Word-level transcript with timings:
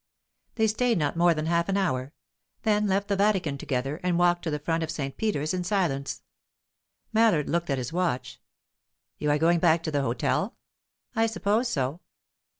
They 0.55 0.65
stayed 0.65 0.97
not 0.97 1.15
more 1.15 1.35
than 1.35 1.45
half 1.45 1.69
an 1.69 1.77
hour; 1.77 2.11
then 2.63 2.87
left 2.87 3.07
the 3.07 3.15
Vatican 3.15 3.59
together, 3.59 3.99
and 4.01 4.17
walked 4.17 4.41
to 4.45 4.49
the 4.49 4.57
front 4.57 4.81
of 4.81 4.89
St. 4.89 5.15
Peter's 5.15 5.53
in 5.53 5.63
silence. 5.63 6.23
Mallard 7.13 7.47
looked 7.47 7.69
at 7.69 7.77
his 7.77 7.93
watch. 7.93 8.41
"You 9.19 9.29
are 9.29 9.37
going 9.37 9.59
back 9.59 9.83
to 9.83 9.91
the 9.91 10.01
hotel?" 10.01 10.55
"I 11.15 11.27
suppose 11.27 11.67
so." 11.67 11.99